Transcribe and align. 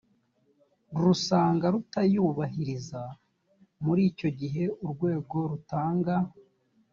rusanga 1.03 1.65
rutayubahiriza 1.73 3.01
muri 3.85 4.01
icyo 4.11 4.29
gihe 4.39 4.63
urwego 4.83 5.37
rutanga 5.51 6.13